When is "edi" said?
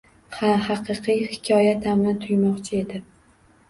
2.85-3.09